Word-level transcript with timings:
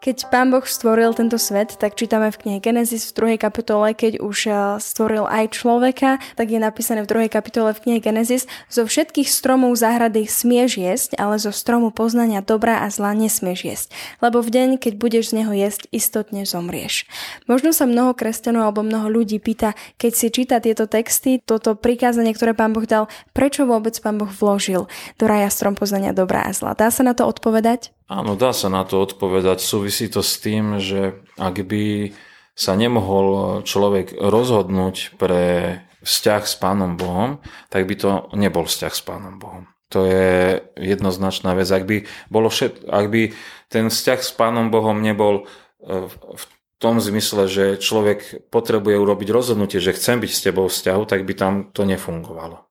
Keď 0.00 0.32
pán 0.32 0.48
Boh 0.48 0.64
stvoril 0.64 1.12
tento 1.12 1.36
svet, 1.36 1.76
tak 1.76 1.92
čítame 1.92 2.32
v 2.32 2.40
knihe 2.40 2.58
Genesis 2.64 3.12
v 3.12 3.36
2. 3.36 3.44
kapitole, 3.44 3.92
keď 3.92 4.24
už 4.24 4.38
eh, 4.48 4.56
stvoril 4.80 5.28
aj 5.28 5.52
človeka, 5.52 6.16
tak 6.40 6.48
je 6.48 6.56
napísané 6.56 7.04
v 7.04 7.28
2. 7.28 7.28
kapitole 7.28 7.76
v 7.76 7.84
knihe 7.84 8.00
Genesis, 8.00 8.48
zo 8.72 8.88
všetkých 8.88 9.28
stromov 9.28 9.76
záhrady 9.76 10.24
smieš 10.24 10.80
jesť, 10.80 11.20
ale 11.20 11.36
zo 11.36 11.52
stromu 11.52 11.92
poznania 11.92 12.40
dobra 12.40 12.80
a 12.80 12.88
zla 12.88 13.12
nesmieš 13.12 13.60
jesť, 13.60 13.88
lebo 14.24 14.40
v 14.40 14.48
deň, 14.48 14.68
keď 14.80 14.96
budeš 14.96 15.36
z 15.36 15.44
neho 15.44 15.52
jesť, 15.52 15.84
istotne 15.92 16.48
zomrieš. 16.48 17.04
Možno 17.44 17.76
sa 17.76 17.84
mnoho 17.84 18.16
kresťanov 18.16 18.72
alebo 18.72 18.80
mnoho 18.80 19.12
ľudí 19.12 19.36
pýta, 19.36 19.76
keď 20.00 20.12
si 20.16 20.32
číta 20.32 20.64
tieto 20.64 20.88
texty, 20.88 21.44
toto 21.44 21.76
prikázanie, 21.76 22.32
ktoré 22.32 22.56
pán 22.56 22.72
Boh 22.72 22.88
dal, 22.88 23.12
prečo 23.36 23.68
vôbec 23.68 23.92
pán 24.00 24.16
Boh 24.16 24.32
vložil 24.32 24.88
do 25.20 25.24
raja 25.28 25.52
strom 25.52 25.76
poznania 25.76 26.16
dobra 26.16 26.48
a 26.48 26.56
zla. 26.56 26.72
Dá 26.72 26.88
sa 26.88 27.04
na 27.04 27.12
to 27.12 27.28
odpovedať? 27.28 27.92
Áno, 28.10 28.34
dá 28.34 28.50
sa 28.50 28.66
na 28.66 28.82
to 28.82 29.06
odpovedať. 29.06 29.62
Súvisí 29.62 30.10
to 30.10 30.18
s 30.18 30.42
tým, 30.42 30.82
že 30.82 31.22
ak 31.38 31.62
by 31.62 32.10
sa 32.58 32.74
nemohol 32.74 33.62
človek 33.62 34.18
rozhodnúť 34.18 35.14
pre 35.14 35.78
vzťah 36.02 36.42
s 36.42 36.58
Pánom 36.58 36.98
Bohom, 36.98 37.38
tak 37.70 37.86
by 37.86 37.94
to 37.94 38.10
nebol 38.34 38.66
vzťah 38.66 38.90
s 38.90 39.02
Pánom 39.06 39.38
Bohom. 39.38 39.70
To 39.94 40.10
je 40.10 40.58
jednoznačná 40.74 41.54
vec. 41.54 41.70
Ak 41.70 41.86
by, 41.86 42.02
bolo 42.26 42.50
všet, 42.50 42.82
ak 42.90 43.06
by 43.14 43.22
ten 43.70 43.86
vzťah 43.86 44.20
s 44.26 44.32
Pánom 44.34 44.74
Bohom 44.74 44.98
nebol 44.98 45.46
e, 45.78 46.10
v 46.10 46.44
tom 46.82 46.98
zmysle, 46.98 47.46
že 47.46 47.78
človek 47.78 48.50
potrebuje 48.50 48.98
urobiť 48.98 49.28
rozhodnutie, 49.30 49.78
že 49.78 49.94
chcem 49.94 50.18
byť 50.18 50.30
s 50.34 50.42
tebou 50.42 50.66
vzťahu, 50.66 51.02
tak 51.06 51.22
by 51.22 51.34
tam 51.38 51.54
to 51.70 51.86
nefungovalo 51.86 52.69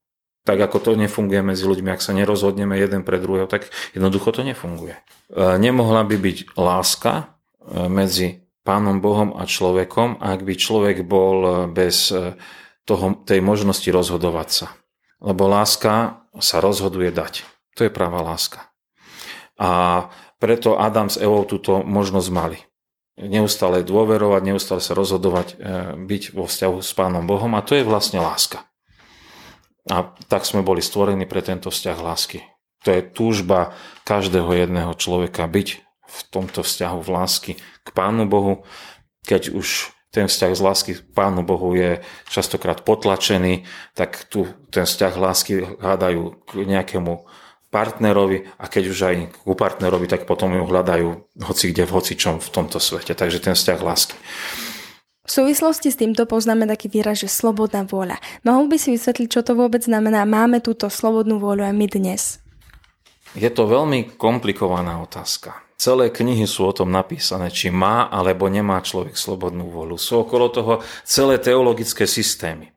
tak 0.49 0.65
ako 0.65 0.77
to 0.81 0.91
nefunguje 0.97 1.45
medzi 1.45 1.61
ľuďmi, 1.61 1.93
ak 1.93 2.01
sa 2.01 2.09
nerozhodneme 2.17 2.73
jeden 2.73 3.05
pre 3.05 3.21
druhého, 3.21 3.45
tak 3.45 3.69
jednoducho 3.93 4.33
to 4.33 4.41
nefunguje. 4.41 4.97
E, 4.97 5.01
nemohla 5.61 6.01
by 6.09 6.17
byť 6.17 6.57
láska 6.57 7.13
e, 7.13 7.85
medzi 7.85 8.41
Pánom 8.65 8.97
Bohom 8.97 9.37
a 9.37 9.45
človekom, 9.45 10.17
ak 10.17 10.41
by 10.41 10.53
človek 10.57 11.05
bol 11.05 11.37
e, 11.45 11.51
bez 11.69 12.09
toho, 12.81 13.05
tej 13.29 13.45
možnosti 13.45 13.85
rozhodovať 13.85 14.49
sa. 14.49 14.67
Lebo 15.21 15.45
láska 15.45 16.25
sa 16.41 16.57
rozhoduje 16.57 17.13
dať. 17.13 17.45
To 17.77 17.85
je 17.85 17.93
práva 17.93 18.25
láska. 18.25 18.73
A 19.61 20.09
preto 20.41 20.81
Adam 20.81 21.13
s 21.13 21.21
Evou 21.21 21.45
túto 21.45 21.85
možnosť 21.85 22.29
mali. 22.33 22.57
Neustále 23.21 23.85
dôverovať, 23.85 24.41
neustále 24.41 24.81
sa 24.81 24.97
rozhodovať, 24.97 25.59
byť 25.99 26.23
vo 26.33 26.47
vzťahu 26.47 26.79
s 26.79 26.91
Pánom 26.95 27.27
Bohom 27.27 27.51
a 27.53 27.61
to 27.61 27.75
je 27.75 27.83
vlastne 27.83 28.23
láska. 28.23 28.68
A 29.89 30.13
tak 30.29 30.45
sme 30.45 30.61
boli 30.61 30.85
stvorení 30.85 31.25
pre 31.25 31.41
tento 31.41 31.73
vzťah 31.73 31.97
lásky. 31.97 32.45
To 32.85 32.95
je 32.95 33.01
túžba 33.03 33.75
každého 34.05 34.53
jedného 34.55 34.93
človeka 34.95 35.49
byť 35.49 35.67
v 36.09 36.19
tomto 36.29 36.61
vzťahu 36.65 36.97
v 37.01 37.09
lásky 37.09 37.51
k 37.59 37.89
Pánu 37.93 38.25
Bohu, 38.29 38.65
keď 39.25 39.53
už 39.53 39.93
ten 40.09 40.25
vzťah 40.25 40.51
z 40.57 40.61
lásky 40.61 40.91
k 40.97 41.01
Pánu 41.13 41.45
Bohu 41.45 41.77
je 41.77 42.01
častokrát 42.29 42.81
potlačený, 42.81 43.65
tak 43.93 44.25
tu 44.25 44.49
ten 44.73 44.89
vzťah 44.89 45.13
lásky 45.13 45.77
hľadajú 45.77 46.49
k 46.49 46.49
nejakému 46.65 47.29
partnerovi 47.69 48.49
a 48.57 48.65
keď 48.65 48.83
už 48.89 48.99
aj 49.05 49.15
ku 49.45 49.53
partnerovi, 49.53 50.09
tak 50.09 50.25
potom 50.25 50.49
ju 50.57 50.65
hľadajú 50.65 51.09
hoci 51.45 51.69
kde, 51.69 51.85
v 51.85 51.93
hocičom 51.93 52.41
v 52.41 52.49
tomto 52.49 52.81
svete. 52.81 53.13
Takže 53.13 53.37
ten 53.37 53.53
vzťah 53.53 53.79
lásky. 53.85 54.17
V 55.29 55.45
súvislosti 55.45 55.93
s 55.93 56.01
týmto 56.01 56.25
poznáme 56.25 56.65
taký 56.65 56.89
výraz, 56.89 57.21
že 57.21 57.29
slobodná 57.29 57.85
vôľa. 57.85 58.17
Mohol 58.41 58.65
by 58.73 58.77
si 58.81 58.97
vysvetliť, 58.97 59.29
čo 59.29 59.45
to 59.45 59.53
vôbec 59.53 59.85
znamená? 59.85 60.25
Máme 60.25 60.57
túto 60.57 60.89
slobodnú 60.89 61.37
vôľu 61.37 61.69
aj 61.69 61.75
my 61.77 61.85
dnes. 61.85 62.41
Je 63.37 63.45
to 63.53 63.69
veľmi 63.69 64.17
komplikovaná 64.17 64.97
otázka. 64.97 65.53
Celé 65.77 66.09
knihy 66.09 66.49
sú 66.49 66.65
o 66.65 66.73
tom 66.73 66.89
napísané, 66.89 67.53
či 67.53 67.69
má 67.69 68.09
alebo 68.09 68.49
nemá 68.49 68.81
človek 68.81 69.13
slobodnú 69.13 69.69
vôľu. 69.69 70.01
Sú 70.01 70.25
okolo 70.25 70.49
toho 70.49 70.73
celé 71.05 71.37
teologické 71.37 72.09
systémy. 72.09 72.73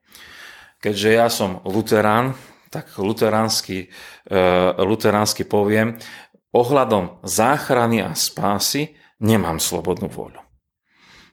Keďže 0.76 1.08
ja 1.08 1.32
som 1.32 1.64
luterán, 1.64 2.36
tak 2.68 2.92
luteránsky, 3.00 3.88
e, 4.28 4.36
luteránsky 4.76 5.48
poviem, 5.48 5.96
ohľadom 6.52 7.16
záchrany 7.24 8.04
a 8.04 8.12
spásy 8.12 8.92
nemám 9.24 9.56
slobodnú 9.56 10.12
vôľu 10.12 10.51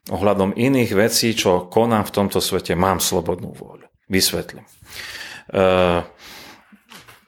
ohľadom 0.09 0.57
iných 0.57 0.91
vecí, 0.97 1.37
čo 1.37 1.69
konám 1.69 2.03
v 2.05 2.13
tomto 2.13 2.41
svete, 2.41 2.73
mám 2.73 2.97
slobodnú 2.97 3.53
vôľu. 3.53 3.85
Vysvetlím. 4.09 4.65
E, 4.65 5.61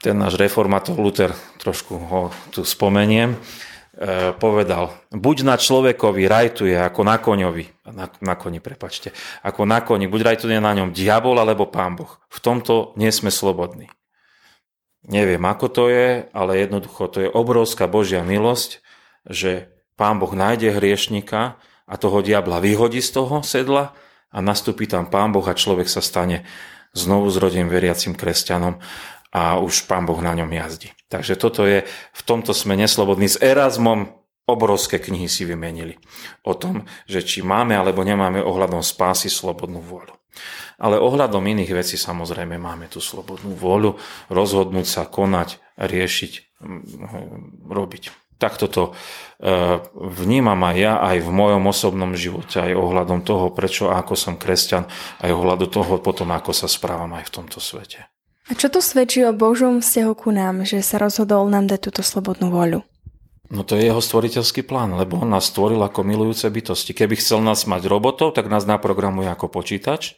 ten 0.02 0.16
náš 0.18 0.34
reformátor 0.36 0.97
Luther, 0.97 1.30
trošku 1.62 1.94
ho 1.94 2.22
tu 2.50 2.66
spomeniem, 2.66 3.38
e, 3.38 3.40
povedal, 4.34 4.97
buď 5.14 5.38
na 5.46 5.56
človekovi 5.62 6.25
rajtuje 6.25 6.74
ako 6.74 7.02
na 7.06 7.22
koňovi, 7.22 7.66
na, 7.94 8.09
na 8.09 8.34
koni, 8.34 8.58
prepačte, 8.58 9.13
ako 9.46 9.69
na 9.69 9.86
koni, 9.86 10.09
buď 10.09 10.34
rajtuje 10.34 10.58
na 10.58 10.74
ňom 10.74 10.90
diabol 10.90 11.38
alebo 11.38 11.69
pán 11.69 11.94
Boh. 11.94 12.18
V 12.34 12.42
tomto 12.42 12.98
nie 12.98 13.13
sme 13.13 13.30
slobodní. 13.30 13.94
Neviem, 15.02 15.42
ako 15.46 15.66
to 15.69 15.84
je, 15.90 16.30
ale 16.30 16.62
jednoducho 16.62 17.09
to 17.09 17.25
je 17.25 17.30
obrovská 17.30 17.90
Božia 17.90 18.22
milosť, 18.22 18.86
že 19.25 19.69
pán 19.98 20.18
Boh 20.18 20.34
nájde 20.34 20.78
hriešnika, 20.78 21.58
a 21.91 22.00
toho 22.00 22.24
diabla 22.24 22.63
vyhodí 22.63 23.03
z 23.03 23.19
toho 23.19 23.44
sedla 23.44 23.91
a 24.31 24.38
nastúpi 24.40 24.88
tam 24.88 25.12
pán 25.12 25.35
Boh 25.35 25.44
a 25.44 25.52
človek 25.52 25.91
sa 25.91 26.00
stane 26.00 26.47
znovu 26.96 27.28
zrodeným 27.28 27.68
veriacim 27.68 28.16
kresťanom 28.16 28.79
a 29.35 29.59
už 29.59 29.91
pán 29.91 30.07
Boh 30.07 30.19
na 30.24 30.31
ňom 30.31 30.47
jazdí. 30.47 30.96
Takže 31.12 31.35
toto 31.35 31.68
je, 31.68 31.84
v 31.88 32.22
tomto 32.24 32.56
sme 32.56 32.80
neslobodní. 32.80 33.28
S 33.28 33.40
Erasmom 33.40 34.16
obrovské 34.47 35.00
knihy 35.03 35.28
si 35.28 35.44
vymenili 35.44 36.00
o 36.47 36.56
tom, 36.56 36.88
že 37.07 37.24
či 37.24 37.44
máme 37.44 37.75
alebo 37.75 38.03
nemáme 38.07 38.40
ohľadom 38.40 38.80
spásy 38.84 39.28
slobodnú 39.28 39.84
vôľu. 39.84 40.16
Ale 40.81 40.97
ohľadom 40.97 41.44
iných 41.44 41.75
vecí 41.75 42.00
samozrejme 42.00 42.56
máme 42.56 42.88
tú 42.88 43.03
slobodnú 43.03 43.53
vôľu 43.53 44.00
rozhodnúť 44.31 44.88
sa, 44.88 45.03
konať, 45.06 45.59
riešiť, 45.78 46.63
robiť 47.68 48.03
takto 48.41 48.66
to 48.66 48.84
e, 48.90 48.91
vnímam 49.94 50.57
aj 50.66 50.75
ja 50.81 50.94
aj 50.97 51.22
v 51.22 51.29
mojom 51.29 51.63
osobnom 51.69 52.18
živote, 52.18 52.57
aj 52.57 52.74
ohľadom 52.74 53.22
toho, 53.22 53.53
prečo 53.53 53.94
a 53.94 54.02
ako 54.02 54.18
som 54.18 54.34
kresťan, 54.41 54.90
aj 55.22 55.29
ohľadom 55.29 55.69
toho 55.69 56.02
potom, 56.02 56.34
ako 56.34 56.50
sa 56.57 56.66
správam 56.66 57.13
aj 57.13 57.30
v 57.30 57.34
tomto 57.38 57.62
svete. 57.62 58.09
A 58.50 58.57
čo 58.57 58.74
to 58.74 58.81
svedčí 58.81 59.22
o 59.22 59.31
Božom 59.31 59.80
vzťahu 59.80 60.13
ku 60.18 60.34
nám, 60.34 60.66
že 60.66 60.81
sa 60.81 60.97
rozhodol 60.97 61.46
nám 61.47 61.69
dať 61.69 61.80
túto 61.88 62.01
slobodnú 62.01 62.50
voľu? 62.50 62.81
No 63.51 63.68
to 63.68 63.75
je 63.75 63.91
jeho 63.91 64.00
stvoriteľský 64.00 64.63
plán, 64.63 64.96
lebo 64.96 65.19
on 65.19 65.35
nás 65.35 65.51
stvoril 65.51 65.84
ako 65.84 66.07
milujúce 66.07 66.47
bytosti. 66.47 66.96
Keby 66.96 67.19
chcel 67.19 67.44
nás 67.44 67.68
mať 67.68 67.84
robotov, 67.85 68.31
tak 68.31 68.47
nás 68.47 68.63
naprogramuje 68.63 69.28
ako 69.28 69.51
počítač 69.51 70.16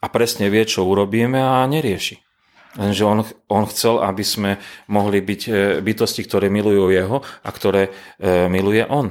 a 0.00 0.08
presne 0.08 0.48
vie, 0.48 0.64
čo 0.64 0.88
urobíme 0.88 1.36
a 1.36 1.60
nerieši. 1.68 2.29
Lenže 2.78 3.02
on, 3.02 3.26
on 3.50 3.64
chcel, 3.66 3.98
aby 3.98 4.22
sme 4.22 4.50
mohli 4.86 5.18
byť 5.18 5.42
e, 5.46 5.50
bytosti, 5.82 6.22
ktoré 6.22 6.46
milujú 6.46 6.94
jeho 6.94 7.18
a 7.18 7.48
ktoré 7.50 7.90
e, 7.90 8.46
miluje 8.46 8.86
on. 8.86 9.10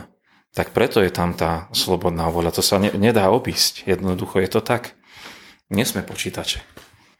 Tak 0.55 0.71
preto 0.71 1.03
je 1.03 1.11
tam 1.11 1.35
tá 1.35 1.67
slobodná 1.75 2.31
voľa. 2.31 2.55
To 2.55 2.63
sa 2.63 2.79
ne, 2.79 2.95
nedá 2.95 3.27
obísť. 3.27 3.83
Jednoducho 3.83 4.39
je 4.39 4.49
to 4.49 4.63
tak. 4.63 4.95
Nie 5.67 5.83
sme 5.83 6.07
počítače. 6.07 6.63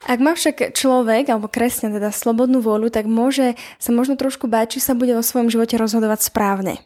Ak 0.08 0.24
má 0.24 0.32
však 0.32 0.80
človek, 0.80 1.28
alebo 1.28 1.52
kresťan 1.52 1.92
teda 1.92 2.16
slobodnú 2.16 2.64
vôľu, 2.64 2.88
tak 2.88 3.04
môže 3.04 3.60
sa 3.76 3.92
možno 3.92 4.16
trošku 4.16 4.48
báť, 4.48 4.80
či 4.80 4.80
sa 4.80 4.96
bude 4.96 5.12
vo 5.12 5.20
svojom 5.20 5.52
živote 5.52 5.76
rozhodovať 5.76 6.32
správne. 6.32 6.80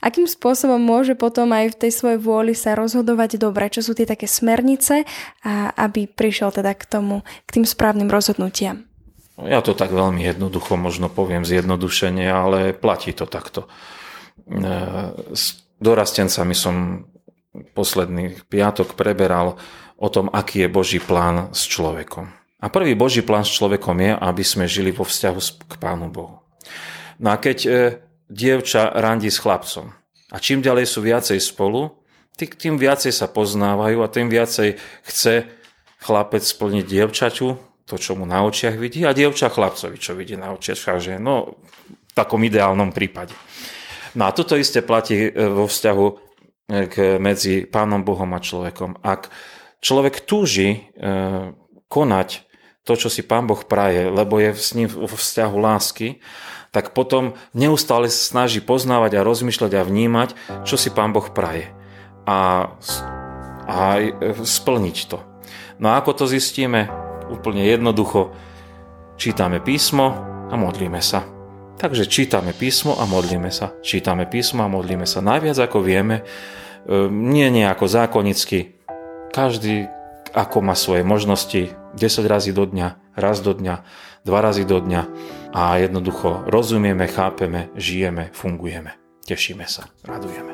Akým 0.00 0.24
spôsobom 0.24 0.80
môže 0.80 1.12
potom 1.12 1.52
aj 1.52 1.76
v 1.76 1.78
tej 1.84 1.92
svojej 1.92 2.16
vôli 2.16 2.56
sa 2.56 2.72
rozhodovať 2.72 3.36
dobre? 3.36 3.68
Čo 3.68 3.84
sú 3.84 3.92
tie 3.92 4.08
také 4.08 4.24
smernice, 4.24 5.04
a 5.44 5.76
aby 5.76 6.08
prišiel 6.08 6.56
teda 6.56 6.72
k 6.72 6.88
tomu, 6.88 7.20
k 7.44 7.60
tým 7.60 7.68
správnym 7.68 8.08
rozhodnutiam? 8.08 8.88
No, 9.34 9.50
ja 9.50 9.58
to 9.60 9.74
tak 9.74 9.90
veľmi 9.90 10.22
jednoducho 10.22 10.78
možno 10.78 11.10
poviem 11.10 11.42
zjednodušenie, 11.42 12.30
ale 12.30 12.70
platí 12.70 13.10
to 13.10 13.26
takto. 13.26 13.66
E, 14.46 14.58
s 15.34 15.58
dorastencami 15.82 16.54
som 16.54 17.06
posledný 17.74 18.38
piatok 18.46 18.94
preberal 18.94 19.58
o 19.98 20.08
tom, 20.10 20.30
aký 20.30 20.66
je 20.66 20.68
Boží 20.70 20.98
plán 21.02 21.50
s 21.54 21.66
človekom. 21.66 22.30
A 22.62 22.66
prvý 22.72 22.96
Boží 22.96 23.20
plán 23.20 23.44
s 23.44 23.52
človekom 23.54 23.98
je, 24.00 24.12
aby 24.14 24.44
sme 24.46 24.70
žili 24.70 24.94
vo 24.94 25.04
vzťahu 25.04 25.40
k 25.68 25.74
Pánu 25.82 26.08
Bohu. 26.08 26.40
No 27.18 27.28
a 27.30 27.36
keď 27.36 27.58
e, 27.66 27.70
dievča 28.30 28.90
randí 28.94 29.30
s 29.30 29.42
chlapcom 29.42 29.94
a 30.30 30.36
čím 30.38 30.62
ďalej 30.62 30.86
sú 30.88 31.02
viacej 31.02 31.38
spolu, 31.38 31.94
tým 32.34 32.74
viacej 32.74 33.14
sa 33.14 33.30
poznávajú 33.30 34.02
a 34.02 34.10
tým 34.10 34.26
viacej 34.26 34.74
chce 35.06 35.46
chlapec 36.02 36.42
splniť 36.42 36.84
dievčaťu, 36.84 37.73
to, 37.84 38.00
čo 38.00 38.16
mu 38.16 38.24
na 38.24 38.40
očiach 38.44 38.80
vidí 38.80 39.04
a 39.04 39.12
dievča 39.12 39.52
chlapcovi, 39.52 40.00
čo 40.00 40.16
vidí 40.16 40.40
na 40.40 40.56
očiach, 40.56 41.00
že 41.00 41.20
no, 41.20 41.60
v 41.88 42.12
takom 42.16 42.40
ideálnom 42.40 42.90
prípade. 42.96 43.36
No 44.14 44.30
a 44.30 44.32
toto 44.32 44.54
isté 44.54 44.80
platí 44.80 45.28
e, 45.28 45.30
vo 45.34 45.66
vzťahu 45.66 46.06
e, 46.06 46.14
k, 46.86 46.94
medzi 47.18 47.66
Pánom 47.66 48.06
Bohom 48.06 48.30
a 48.32 48.40
človekom. 48.40 49.02
Ak 49.02 49.28
človek 49.82 50.24
túži 50.24 50.88
e, 50.94 51.10
konať 51.90 52.28
to, 52.86 52.94
čo 52.94 53.08
si 53.12 53.24
Pán 53.24 53.48
Boh 53.48 53.60
praje, 53.64 54.08
lebo 54.08 54.38
je 54.38 54.54
s 54.54 54.72
ním 54.76 54.88
vo 54.88 55.08
vzťahu 55.08 55.56
lásky, 55.56 56.20
tak 56.70 56.92
potom 56.92 57.38
neustále 57.54 58.10
snaží 58.10 58.58
poznávať 58.58 59.18
a 59.18 59.26
rozmýšľať 59.26 59.72
a 59.78 59.86
vnímať, 59.86 60.30
čo 60.66 60.74
si 60.74 60.90
Pán 60.90 61.14
Boh 61.14 61.24
praje. 61.30 61.70
A, 62.24 62.70
a 63.66 63.78
splniť 64.42 64.96
to. 65.06 65.18
No 65.78 65.90
a 65.90 65.98
ako 65.98 66.24
to 66.24 66.24
zistíme? 66.30 67.03
Úplne 67.34 67.66
jednoducho. 67.66 68.30
Čítame 69.18 69.58
písmo 69.58 70.14
a 70.50 70.54
modlíme 70.54 71.02
sa. 71.02 71.26
Takže 71.74 72.06
čítame 72.06 72.54
písmo 72.54 72.94
a 72.94 73.04
modlíme 73.04 73.50
sa. 73.50 73.74
Čítame 73.82 74.30
písmo 74.30 74.62
a 74.62 74.70
modlíme 74.70 75.04
sa. 75.04 75.18
Najviac 75.18 75.58
ako 75.58 75.82
vieme, 75.82 76.22
e, 76.22 76.94
nie 77.10 77.50
nejako 77.50 77.90
zákonicky. 77.90 78.78
Každý 79.34 79.90
ako 80.34 80.62
má 80.62 80.74
svoje 80.78 81.02
možnosti 81.02 81.74
10 81.98 82.26
razy 82.26 82.50
do 82.54 82.66
dňa, 82.66 83.18
raz 83.18 83.38
do 83.42 83.54
dňa, 83.54 83.74
dva 84.26 84.38
razy 84.42 84.66
do 84.66 84.82
dňa 84.82 85.02
a 85.54 85.78
jednoducho 85.78 86.46
rozumieme, 86.50 87.06
chápeme, 87.06 87.70
žijeme, 87.78 88.34
fungujeme. 88.34 88.98
Tešíme 89.24 89.66
sa, 89.66 89.90
radujeme. 90.02 90.53